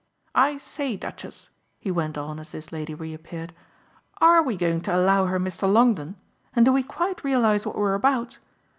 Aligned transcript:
I 0.33 0.57
say, 0.57 0.97
Duchess," 0.97 1.51
he 1.77 1.91
went 1.91 2.17
on 2.17 2.39
as 2.39 2.49
this 2.49 2.71
lady 2.71 2.95
reappeared, 2.95 3.53
"ARE 4.19 4.41
we 4.41 4.57
going 4.57 4.81
to 4.81 4.95
allow 4.97 5.27
her 5.27 5.39
Mr. 5.39 5.71
Longdon 5.71 6.15
and 6.55 6.65
do 6.65 6.71
we 6.71 6.81
quite 6.81 7.23
realise 7.23 7.67
what 7.67 7.75
we're 7.77 7.93
about? 7.93 8.39